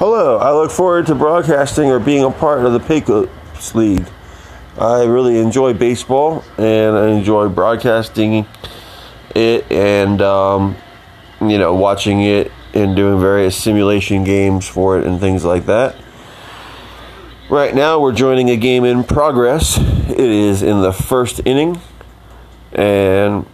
[0.00, 4.06] Hello, I look forward to broadcasting or being a part of the Pecos League.
[4.78, 8.46] I really enjoy baseball and I enjoy broadcasting
[9.34, 10.78] it and, um,
[11.42, 15.96] you know, watching it and doing various simulation games for it and things like that.
[17.50, 19.76] Right now, we're joining a game in progress.
[19.76, 21.78] It is in the first inning,
[22.72, 23.44] and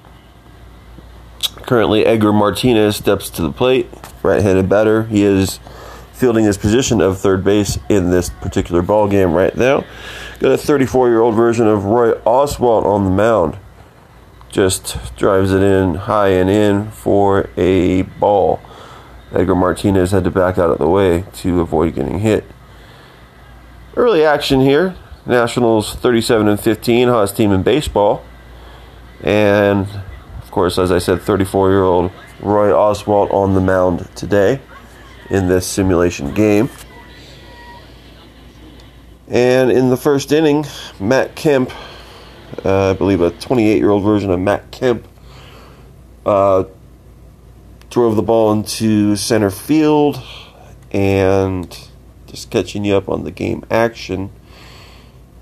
[1.62, 3.88] currently Edgar Martinez steps to the plate,
[4.22, 5.02] right handed batter.
[5.06, 5.58] He is
[6.17, 9.84] fielding his position of third base in this particular ball game right now.
[10.38, 13.59] Got a 34 year old version of Roy Oswalt on the mound.
[14.48, 18.60] Just drives it in high and in for a ball.
[19.33, 22.45] Edgar Martinez had to back out of the way to avoid getting hit.
[23.95, 24.96] Early action here.
[25.27, 28.24] Nationals 37 and 15, hottest team in baseball.
[29.23, 29.87] And
[30.41, 32.10] of course, as I said, 34 year old
[32.41, 34.60] Roy Oswalt on the mound today
[35.30, 36.69] in this simulation game.
[39.29, 40.65] And in the first inning,
[41.01, 41.73] Matt Kemp,
[42.65, 45.07] uh, I believe a 28 year old version of Matt Kemp,
[46.24, 46.65] uh,
[47.91, 50.23] drove the ball into center field
[50.93, 51.77] and
[52.27, 54.30] just catching you up on the game action.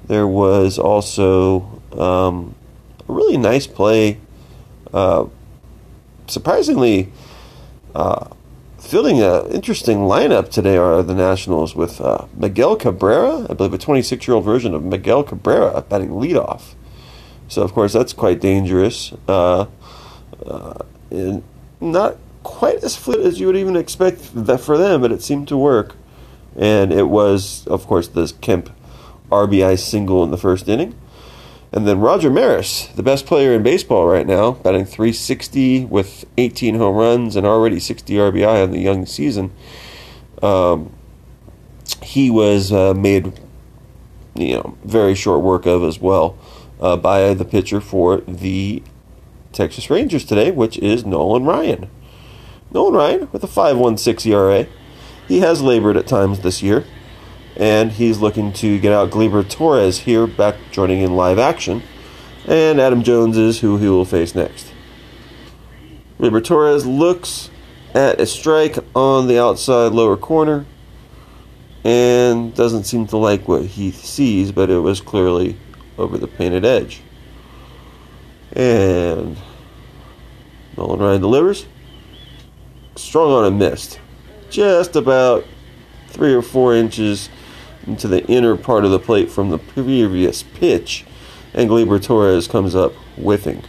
[0.07, 2.55] There was also um,
[3.09, 4.19] a really nice play.
[4.93, 5.27] Uh,
[6.27, 7.13] surprisingly,
[7.95, 8.29] uh,
[8.85, 13.79] fielding an interesting lineup today are the Nationals with uh, Miguel Cabrera, I believe a
[13.79, 16.75] 26 year old version of Miguel Cabrera batting leadoff.
[17.49, 19.13] So, of course, that's quite dangerous.
[19.27, 19.67] Uh,
[20.45, 20.75] uh,
[21.11, 21.43] and
[21.81, 25.49] not quite as fluid as you would even expect that for them, but it seemed
[25.49, 25.97] to work.
[26.57, 28.71] And it was, of course, this Kemp
[29.31, 30.95] RBI single in the first inning.
[31.75, 36.77] And then Roger Maris, the best player in baseball right now, batting 360 with 18
[36.77, 39.51] home runs and already 60 RBI on the young season.
[40.41, 40.95] Um,
[42.01, 43.41] he was uh, made,
[44.37, 46.39] you know, very short work of as well
[46.81, 48.81] uh, by the pitcher for the
[49.53, 51.91] Texas Rangers today, which is Nolan Ryan.
[52.71, 54.69] Nolan Ryan with a 5.16 ERA.
[55.27, 56.85] He has labored at times this year
[57.57, 61.83] and he's looking to get out Gleyber Torres here, back joining in live action,
[62.47, 64.73] and Adam Jones is who he will face next.
[66.19, 67.51] Gleyber Torres looks
[67.95, 70.67] at a strike on the outside lower corner
[71.85, 75.57] and doesn't seem to like what he sees, but it was clearly
[75.99, 77.03] over the painted edge.
[78.53, 79.37] And
[80.77, 81.67] Nolan Ryan delivers.
[82.97, 84.01] Strong on a missed.
[84.51, 85.45] Just about
[86.09, 87.29] three or four inches
[87.87, 91.05] into the inner part of the plate from the previous pitch,
[91.53, 93.63] and Gleyber Torres comes up whiffing.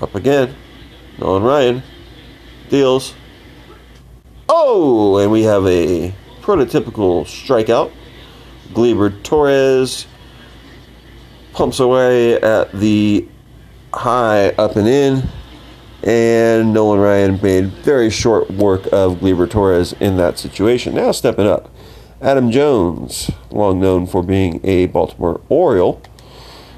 [0.00, 0.54] Up again,
[1.18, 1.82] Nolan Ryan
[2.68, 3.14] deals.
[4.48, 7.92] Oh, and we have a prototypical strikeout.
[8.72, 10.06] Gleyber Torres
[11.52, 13.28] pumps away at the
[13.92, 15.28] high up and in,
[16.02, 20.94] and Nolan Ryan made very short work of Gleyber Torres in that situation.
[20.94, 21.71] Now stepping up.
[22.22, 26.00] Adam Jones, long known for being a Baltimore Oriole.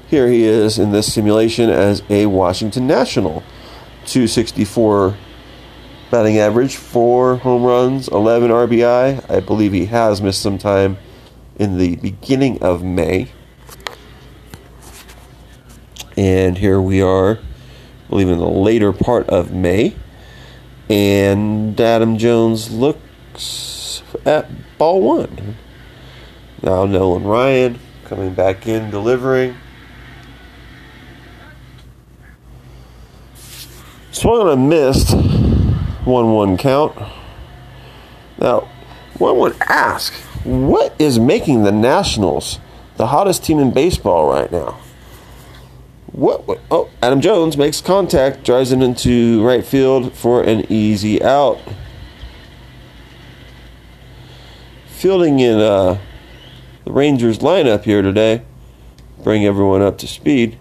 [0.07, 3.43] Here he is in this simulation as a Washington National.
[4.07, 5.15] 264
[6.09, 9.29] batting average, 4 home runs, 11 RBI.
[9.29, 10.97] I believe he has missed some time
[11.57, 13.31] in the beginning of May.
[16.17, 19.95] And here we are, I believe in the later part of May.
[20.89, 23.84] And Adam Jones looks
[24.25, 25.55] at ball one.
[26.61, 29.55] Now Nolan Ryan coming back in, delivering.
[34.11, 35.13] Swung on a missed
[36.05, 36.97] 1 1 count.
[38.37, 38.69] Now,
[39.17, 40.13] one would ask,
[40.43, 42.59] what is making the Nationals
[42.97, 44.79] the hottest team in baseball right now?
[46.11, 46.61] What, what?
[46.71, 51.59] Oh, Adam Jones makes contact, drives it into right field for an easy out.
[55.05, 55.99] Fielding in uh,
[56.83, 58.41] the Rangers lineup here today.
[59.23, 60.57] Bring everyone up to speed.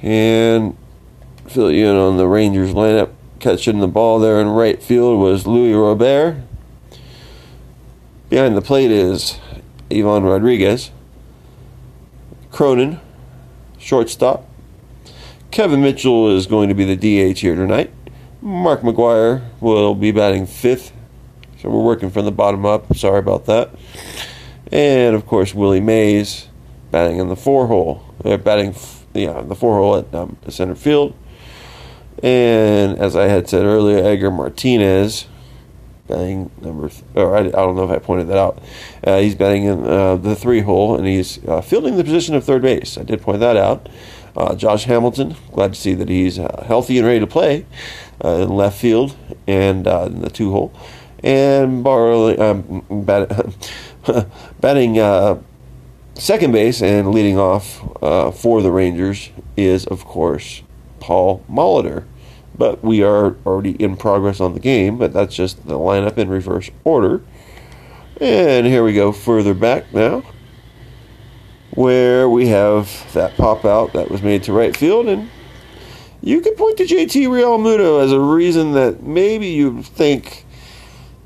[0.00, 0.76] And
[1.48, 3.10] fill you in on the Rangers lineup.
[3.40, 6.36] Catching the ball there in right field was Louis Robert.
[8.30, 9.40] Behind the plate is
[9.90, 10.92] Ivan Rodriguez.
[12.52, 13.00] Cronin,
[13.76, 14.48] shortstop.
[15.50, 16.94] Kevin Mitchell is going to be the
[17.34, 17.92] DH here tonight.
[18.40, 20.92] Mark McGwire will be batting fifth
[21.64, 22.94] so we're working from the bottom up.
[22.94, 23.70] Sorry about that.
[24.70, 26.48] And of course, Willie Mays
[26.90, 28.04] batting in the four hole.
[28.22, 28.74] They're batting,
[29.14, 31.16] yeah, in the four hole at um, center field.
[32.22, 35.26] And as I had said earlier, Edgar Martinez
[36.06, 38.62] batting number, th- or I, I, don't know if I pointed that out.
[39.02, 42.44] Uh, he's batting in uh, the three hole, and he's uh, fielding the position of
[42.44, 42.98] third base.
[42.98, 43.88] I did point that out.
[44.36, 47.64] Uh, Josh Hamilton, glad to see that he's uh, healthy and ready to play
[48.22, 49.16] in left field
[49.46, 50.74] and in the two hole.
[51.24, 53.56] And Barley, um, bat,
[54.60, 55.42] batting
[56.14, 60.62] second base and leading off for the Rangers is, of course,
[61.00, 62.04] Paul Molitor
[62.56, 66.28] but we are already in progress on the game, but that's just the lineup in
[66.28, 67.22] reverse order.
[68.20, 70.22] And here we go further back now,
[71.72, 75.28] where we have that pop out that was made to right field, and
[76.20, 80.43] you could point to JT Realmuto as a reason that maybe you think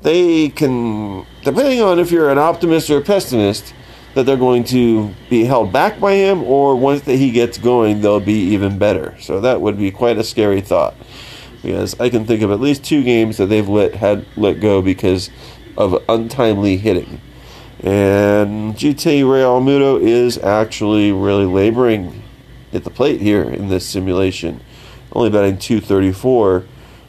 [0.01, 3.73] they can, depending on if you're an optimist or a pessimist,
[4.15, 8.01] that they're going to be held back by him, or once that he gets going,
[8.01, 9.15] they'll be even better.
[9.19, 10.95] So that would be quite a scary thought
[11.61, 14.81] because I can think of at least two games that they've let had let go
[14.81, 15.29] because
[15.77, 17.21] of untimely hitting.
[17.81, 22.23] And JT Realmuto is actually really laboring
[22.73, 24.61] at the plate here in this simulation,
[25.13, 26.65] only batting 234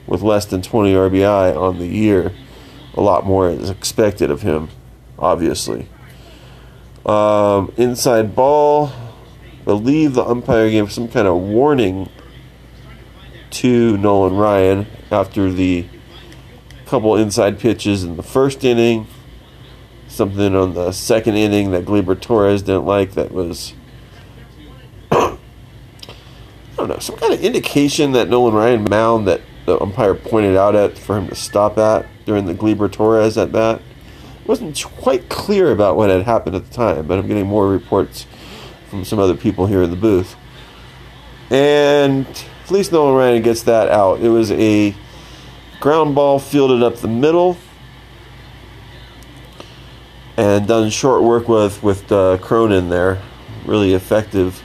[0.06, 2.32] with less than 20 RBI on the year.
[2.94, 4.68] A lot more is expected of him,
[5.18, 5.88] obviously.
[7.06, 8.92] Um, inside ball,
[9.64, 12.08] believe the umpire gave some kind of warning
[13.50, 15.86] to Nolan Ryan after the
[16.86, 19.06] couple inside pitches in the first inning.
[20.08, 23.74] Something on the second inning that Gleyber Torres didn't like that was,
[25.12, 25.36] I
[26.76, 30.74] don't know, some kind of indication that Nolan Ryan mound that the umpire pointed out
[30.74, 33.80] at for him to stop at during the Gleyber Torres at bat.
[34.46, 38.26] Wasn't quite clear about what had happened at the time, but I'm getting more reports
[38.88, 40.34] from some other people here in the booth.
[41.50, 42.26] And
[42.70, 44.20] least Nolan Ryan gets that out.
[44.20, 44.94] It was a
[45.80, 47.56] ground ball fielded up the middle
[50.36, 53.20] and done short work with with uh, Cronin there.
[53.66, 54.62] Really effective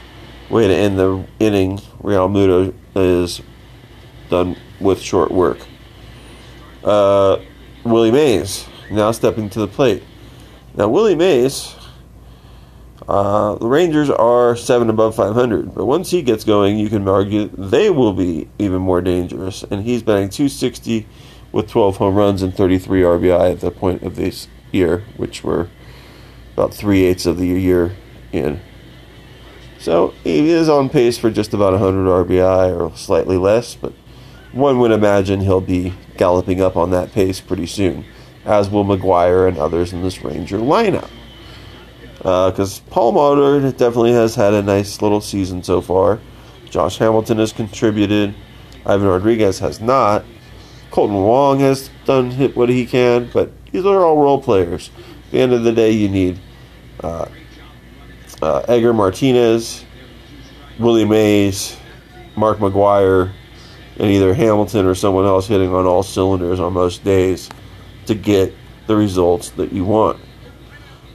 [0.49, 1.79] way to end the inning.
[2.01, 3.41] Realmuto is
[4.29, 5.59] done with short work.
[6.83, 7.39] Uh,
[7.83, 10.03] Willie Mays now stepping to the plate.
[10.75, 11.75] Now Willie Mays
[13.07, 17.49] uh, the Rangers are seven above 500, but once he gets going, you can argue
[17.49, 19.63] they will be even more dangerous.
[19.63, 21.05] And he's batting 260
[21.51, 25.69] with 12 home runs and 33 RBI at the point of this year, which were
[26.53, 27.95] about three eighths of the year
[28.31, 28.59] in.
[29.77, 33.93] So he is on pace for just about 100 RBI or slightly less, but
[34.55, 38.05] one would imagine he'll be galloping up on that pace pretty soon,
[38.45, 41.09] as will McGwire and others in this Ranger lineup
[42.25, 46.19] because uh, Paul Molitor definitely has had a nice little season so far.
[46.71, 48.33] Josh Hamilton has contributed.
[48.83, 50.25] Ivan Rodriguez has not.
[50.89, 54.89] Kolten Wong has done hit what he can, but these are all role players.
[55.27, 56.39] At the end of the day, you need
[57.03, 57.27] uh,
[58.41, 59.85] uh, Edgar Martinez,
[60.79, 61.77] Willie Mays,
[62.35, 63.33] Mark McGwire,
[63.97, 67.49] and either Hamilton or someone else hitting on all cylinders on most days
[68.05, 68.53] to get
[68.87, 70.19] the results that you want.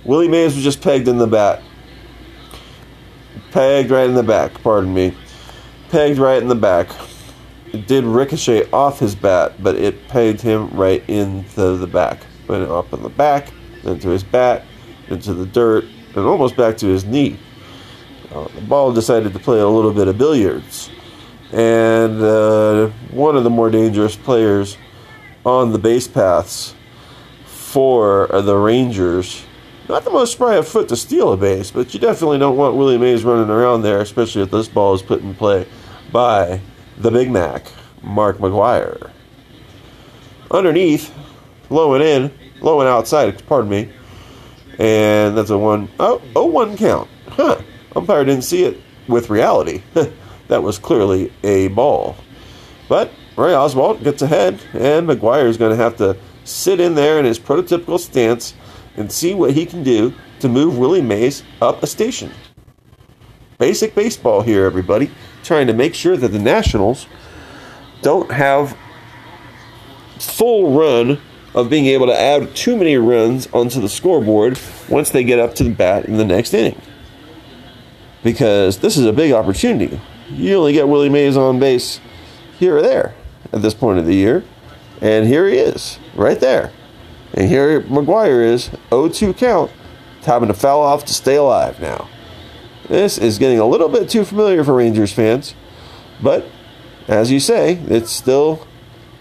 [0.04, 1.62] Willie Mays was just pegged in the back.
[3.50, 5.14] Pegged right in the back, pardon me.
[5.90, 6.88] Pegged right in the back.
[7.72, 12.20] It did ricochet off his bat, but it pegged him right into the back.
[12.48, 13.52] Went up in the back,
[13.84, 14.64] into his bat,
[15.08, 15.84] into the dirt,
[16.16, 17.38] and almost back to his knee.
[18.32, 20.90] Uh, the ball decided to play a little bit of billiards.
[21.52, 24.76] And uh, one of the more dangerous players
[25.44, 26.74] on the base paths
[27.44, 29.44] for the Rangers
[29.90, 32.76] not the most spry of foot to steal a base, but you definitely don't want
[32.76, 35.66] Willie Mays running around there, especially if this ball is put in play
[36.12, 36.60] by
[36.98, 37.66] the Big Mac,
[38.00, 39.10] Mark McGwire.
[40.52, 41.12] Underneath,
[41.70, 42.30] low and in,
[42.60, 43.92] low and outside, pardon me.
[44.78, 47.10] And that's a one, oh, oh, one count.
[47.26, 47.60] Huh.
[47.96, 49.82] Umpire didn't see it with reality.
[50.50, 52.16] that was clearly a ball.
[52.88, 57.18] But Ray Oswalt gets ahead, and McGwire is going to have to sit in there
[57.18, 58.54] in his prototypical stance
[58.96, 62.32] and see what he can do to move Willie Mays up a station.
[63.58, 65.10] Basic baseball here, everybody.
[65.44, 67.06] Trying to make sure that the Nationals
[68.02, 68.76] don't have
[70.18, 71.20] full run
[71.54, 75.54] of being able to add too many runs onto the scoreboard once they get up
[75.56, 76.80] to the bat in the next inning.
[78.22, 80.00] Because this is a big opportunity.
[80.30, 82.00] You only get Willie Mays on base
[82.58, 83.14] here or there
[83.52, 84.44] at this point of the year.
[85.00, 86.72] And here he is, right there.
[87.34, 89.70] And here McGwire is 0-2 count,
[90.24, 92.08] having to foul off to stay alive now.
[92.88, 95.54] This is getting a little bit too familiar for Rangers fans,
[96.22, 96.46] but
[97.08, 98.66] as you say, it's still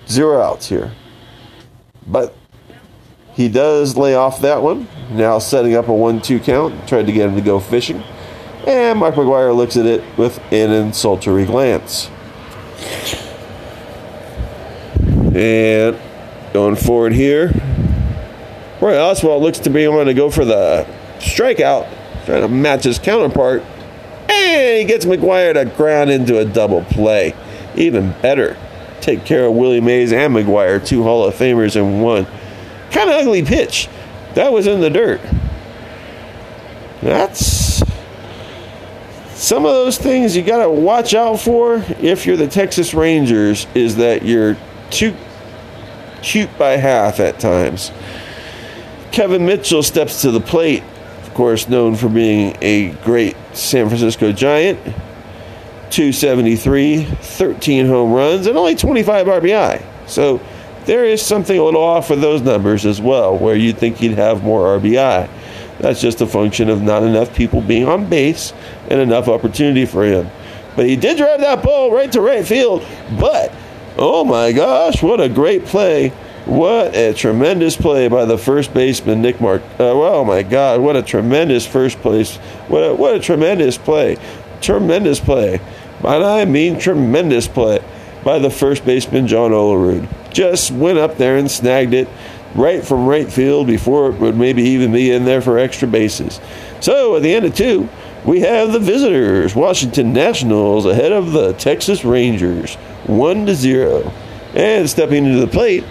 [0.07, 0.91] zero outs here.
[2.05, 2.35] But
[3.39, 4.89] He does lay off that one.
[5.11, 6.89] Now setting up a 1 2 count.
[6.89, 8.03] Tried to get him to go fishing.
[8.67, 12.09] And Mark McGwire looks at it with an insultory glance.
[15.33, 15.97] And
[16.53, 17.47] going forward here,
[18.81, 20.85] Roy Oswalt looks to be wanting to go for the
[21.19, 21.87] strikeout,
[22.25, 23.61] trying to match his counterpart.
[24.29, 27.33] And he gets McGwire to ground into a double play.
[27.75, 28.57] Even better,
[29.01, 32.25] take care of Willie Mays and McGwire, two Hall of Famers in one.
[32.91, 33.87] Kind of ugly pitch.
[34.35, 35.21] That was in the dirt.
[37.01, 37.58] That's
[39.39, 43.67] some of those things you got to watch out for if you're the Texas Rangers
[43.73, 44.57] is that you're
[44.89, 45.15] too
[46.21, 47.93] cute by half at times.
[49.13, 50.83] Kevin Mitchell steps to the plate,
[51.23, 54.77] of course, known for being a great San Francisco Giant.
[55.89, 59.83] 273, 13 home runs, and only 25 RBI.
[60.05, 60.41] So
[60.83, 64.11] there is something a little off with those numbers as well, where you'd think he'd
[64.11, 65.29] have more RBI.
[65.79, 68.53] That's just a function of not enough people being on base
[68.89, 70.29] and enough opportunity for him.
[70.75, 72.85] But he did drive that ball right to right field.
[73.19, 73.53] But,
[73.97, 76.13] oh my gosh, what a great play
[76.49, 79.61] what a tremendous play by the first baseman, Nick Mark.
[79.79, 82.37] Uh, oh my God, what a tremendous first place.
[82.67, 84.17] What a, what a tremendous play.
[84.59, 85.61] Tremendous play.
[86.03, 87.83] And I mean tremendous play
[88.23, 90.33] by the first baseman, John Olerud.
[90.33, 92.07] Just went up there and snagged it
[92.55, 96.39] right from right field before it would maybe even be in there for extra bases.
[96.81, 97.89] So at the end of two,
[98.25, 102.75] we have the visitors, Washington Nationals, ahead of the Texas Rangers,
[103.05, 104.11] one to zero.
[104.55, 105.83] And stepping into the plate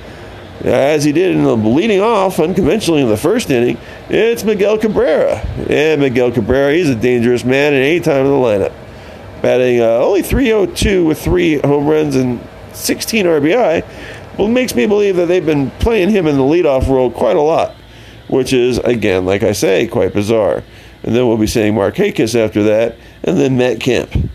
[0.64, 5.36] as he did in the leading off unconventionally in the first inning, it's Miguel Cabrera.
[5.68, 8.72] And Miguel Cabrera, he's a dangerous man at any time in the lineup.
[9.40, 12.40] Batting uh, only 302 with three home runs and
[12.72, 13.84] 16 RBI.
[14.38, 17.36] Well, it makes me believe that they've been playing him in the leadoff role quite
[17.36, 17.74] a lot,
[18.28, 20.62] which is, again, like I say, quite bizarre.
[21.02, 24.30] And then we'll be saying Markakis after that, and then Matt Kemp.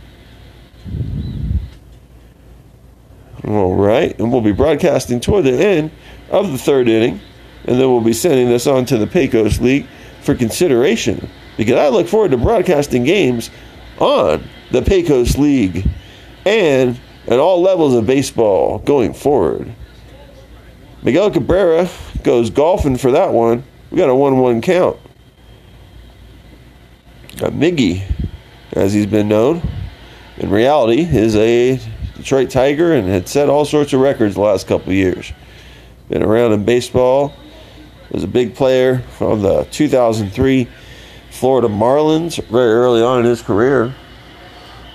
[3.46, 5.92] All right, and we'll be broadcasting toward the end
[6.30, 7.22] of the third inning,
[7.66, 9.88] and then we'll be sending this on to the Pecos League
[10.22, 13.50] for consideration because I look forward to broadcasting games
[14.00, 15.88] on the Pecos League
[16.46, 19.74] and at all levels of baseball going forward.
[21.04, 21.90] Miguel Cabrera
[22.24, 23.64] goes golfing for that one.
[23.92, 24.98] We got a 1 1 count.
[27.38, 28.04] Got Miggy,
[28.74, 29.62] as he's been known,
[30.38, 31.80] in reality, is a
[32.16, 35.34] Detroit Tiger and had set all sorts of records the last couple years
[36.10, 37.34] been around in baseball.
[38.12, 40.68] Was a big player from the 2003
[41.32, 43.96] Florida Marlins very early on in his career.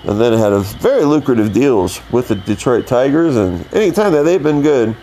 [0.03, 3.35] And then had a very lucrative deals with the Detroit Tigers.
[3.35, 4.95] And anytime that they've been good,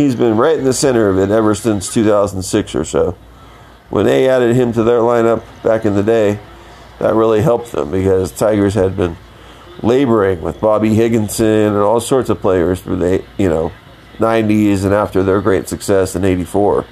[0.00, 3.16] he's been right in the center of it ever since 2006 or so.
[3.90, 6.38] When they added him to their lineup back in the day,
[6.98, 9.16] that really helped them because Tigers had been
[9.82, 13.72] laboring with Bobby Higginson and all sorts of players through the you know
[14.18, 16.84] 90s and after their great success in 84.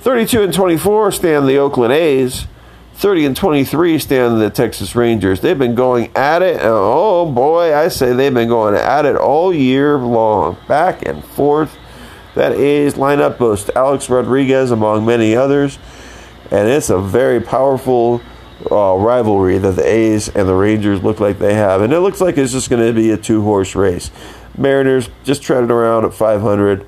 [0.00, 2.46] 32 and 24 stand the Oakland A's.
[2.94, 5.40] 30 and 23 stand the Texas Rangers.
[5.40, 6.60] They've been going at it.
[6.62, 11.74] oh boy, I say they've been going at it all year long, back and forth.
[12.34, 15.78] That A's lineup boasts Alex Rodriguez among many others,
[16.50, 18.20] and it's a very powerful
[18.70, 21.80] uh, rivalry that the A's and the Rangers look like they have.
[21.80, 24.10] And it looks like it's just going to be a two horse race.
[24.56, 26.86] Mariners just treading around at 500.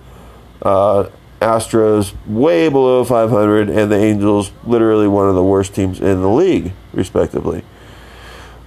[0.60, 1.08] Uh,
[1.42, 6.28] Astros way below 500, and the Angels literally one of the worst teams in the
[6.28, 7.64] league, respectively.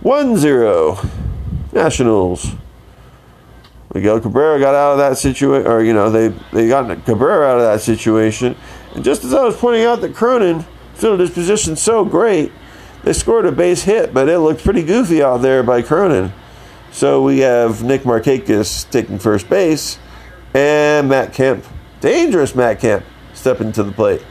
[0.02, 1.00] 1 0.
[1.72, 2.52] Nationals.
[3.96, 7.58] Miguel Cabrera got out of that situation, or, you know, they, they got Cabrera out
[7.60, 8.58] of that situation.
[8.94, 12.52] And just as I was pointing out that Cronin filled his position so great,
[13.06, 16.34] they scored a base hit, but it looked pretty goofy out there by Cronin.
[16.92, 19.98] So we have Nick Markakis taking first base
[20.54, 21.64] and Matt Kemp,
[22.02, 24.26] dangerous Matt Kemp, stepping to the plate.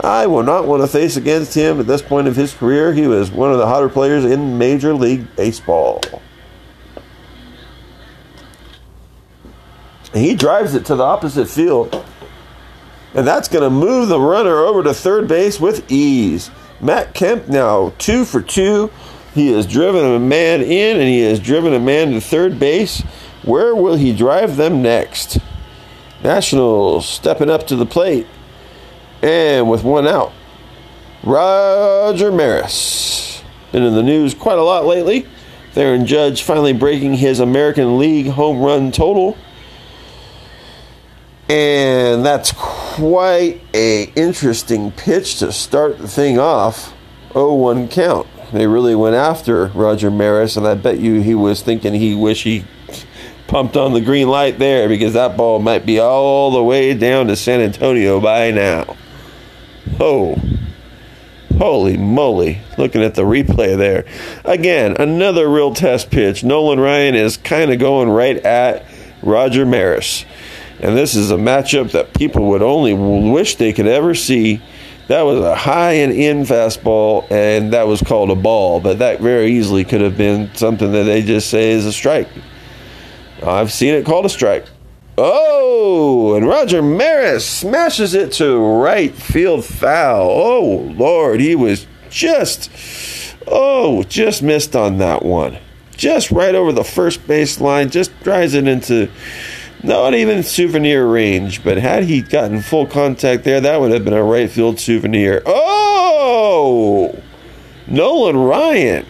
[0.00, 2.92] I will not want to face against him at this point of his career.
[2.92, 6.00] He was one of the hotter players in Major League Baseball.
[10.16, 12.04] He drives it to the opposite field.
[13.14, 16.50] And that's going to move the runner over to third base with ease.
[16.80, 18.90] Matt Kemp now two for two
[19.36, 23.02] he has driven a man in and he has driven a man to third base.
[23.42, 25.38] Where will he drive them next?
[26.24, 28.26] Nationals stepping up to the plate.
[29.20, 30.32] And with one out,
[31.22, 33.42] Roger Maris.
[33.72, 35.26] Been in the news quite a lot lately.
[35.76, 39.36] Aaron Judge finally breaking his American League home run total.
[41.48, 46.92] And that's quite a interesting pitch to start the thing off.
[47.30, 48.26] 0-1 count.
[48.52, 52.44] They really went after Roger Maris, and I bet you he was thinking he wish
[52.44, 52.64] he
[53.46, 57.26] pumped on the green light there because that ball might be all the way down
[57.26, 58.96] to San Antonio by now.
[60.00, 60.36] Oh,
[61.58, 62.60] holy moly!
[62.78, 64.04] Looking at the replay there,
[64.44, 66.44] again another real test pitch.
[66.44, 68.84] Nolan Ryan is kind of going right at
[69.22, 70.24] Roger Maris,
[70.80, 74.60] and this is a matchup that people would only wish they could ever see.
[75.08, 79.20] That was a high and in fastball, and that was called a ball, but that
[79.20, 82.28] very easily could have been something that they just say is a strike.
[83.42, 84.66] I've seen it called a strike.
[85.18, 90.28] Oh, and Roger Maris smashes it to right field foul.
[90.28, 92.70] Oh, Lord, he was just,
[93.46, 95.58] oh, just missed on that one.
[95.96, 99.08] Just right over the first base line, just drives it into
[99.82, 104.14] not even souvenir range, but had he gotten full contact there, that would have been
[104.14, 105.42] a right field souvenir.
[105.46, 107.22] Oh!
[107.86, 109.06] Nolan Ryan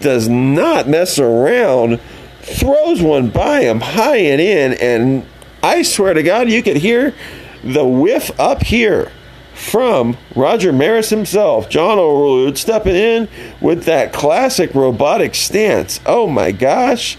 [0.00, 2.00] does not mess around,
[2.40, 5.26] throws one by him high and in, and
[5.62, 7.14] I swear to God, you could hear
[7.62, 9.10] the whiff up here
[9.54, 13.28] from Roger Maris himself, John Olerud, stepping in
[13.60, 16.00] with that classic robotic stance.
[16.04, 17.16] Oh my gosh.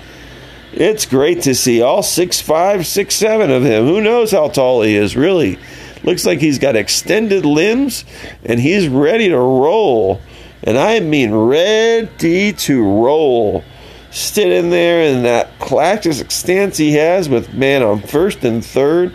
[0.76, 3.86] It's great to see all six five, six seven of him.
[3.86, 5.58] Who knows how tall he is, really?
[6.04, 8.04] Looks like he's got extended limbs
[8.44, 10.20] and he's ready to roll.
[10.64, 13.64] And I mean ready to roll.
[14.12, 19.14] Sitting there in that classic stance he has with man on first and third.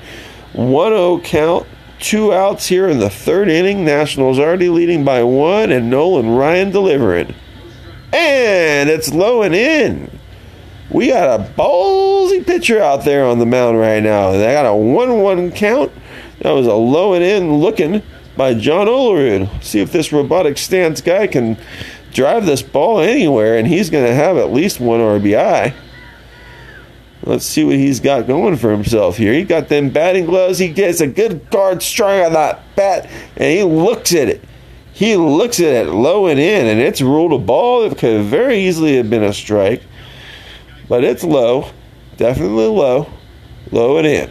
[0.55, 1.67] 1 0 count.
[1.99, 3.85] Two outs here in the third inning.
[3.85, 7.35] Nationals already leading by one, and Nolan Ryan delivering.
[8.15, 10.20] And it's low and in.
[10.91, 14.33] We got a ballsy pitcher out there on the mound right now.
[14.33, 15.93] They got a 1 1 count.
[16.41, 18.03] That was a low and in looking
[18.37, 19.63] by John Olerud.
[19.63, 21.59] See if this robotic stance guy can
[22.13, 25.75] drive this ball anywhere, and he's going to have at least one RBI.
[27.23, 29.33] Let's see what he's got going for himself here.
[29.33, 30.59] He got them batting gloves.
[30.59, 34.43] He gets a good guard strike on that bat, and he looks at it.
[34.93, 37.85] He looks at it low and in, and it's ruled a ball.
[37.85, 39.83] It could very easily have been a strike
[40.91, 41.71] but it's low,
[42.17, 43.07] definitely low,
[43.71, 44.29] low and in.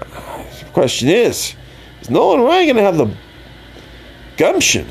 [0.00, 1.54] The question is,
[2.02, 3.16] is Nolan Ryan going to have the
[4.36, 4.88] gumption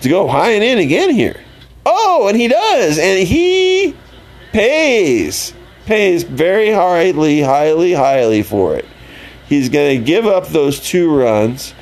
[0.00, 1.38] to go high and in again here?
[1.84, 3.94] Oh, and he does, and he
[4.52, 5.52] pays,
[5.84, 8.86] pays very highly, highly, highly for it.
[9.50, 11.74] He's going to give up those two runs.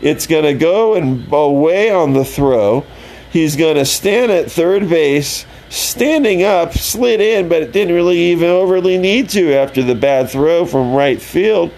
[0.00, 2.86] It's going to go and away on the throw.
[3.30, 8.18] He's going to stand at third base standing up, slid in, but it didn't really
[8.18, 11.72] even overly need to after the bad throw from right field.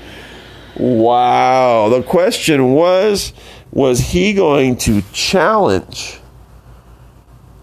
[0.76, 1.88] Wow.
[1.88, 3.32] The question was
[3.72, 6.18] was he going to challenge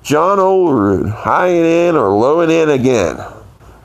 [0.04, 3.18] John Olerud high and in or low and in again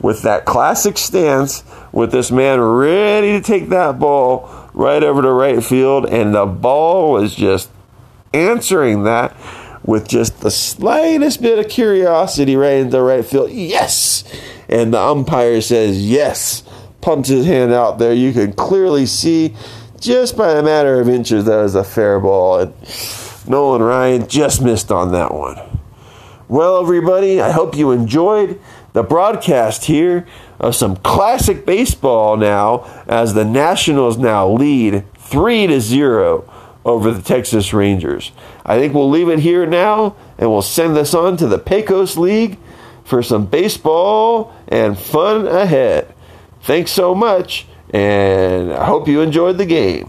[0.01, 5.33] with that classic stance with this man ready to take that ball right over to
[5.33, 7.71] right field and the ball was just
[8.33, 9.37] answering that
[9.85, 13.51] with just the slightest bit of curiosity right in the right field.
[13.51, 14.25] Yes!
[14.69, 16.63] And the umpire says yes.
[17.01, 18.13] Pumps his hand out there.
[18.13, 19.55] You can clearly see
[20.01, 22.61] just by a matter of inches that was a fair ball.
[22.61, 22.75] And
[23.49, 25.59] Nolan Ryan just missed on that one.
[26.49, 28.61] Well, everybody, I hope you enjoyed
[28.93, 30.27] the broadcast here
[30.61, 36.52] of some classic baseball now as the Nationals now lead 3 to 0
[36.85, 38.33] over the Texas Rangers.
[38.65, 42.17] I think we'll leave it here now and we'll send this on to the Pecos
[42.17, 42.59] League
[43.05, 46.13] for some baseball and fun ahead.
[46.63, 50.09] Thanks so much, and I hope you enjoyed the game.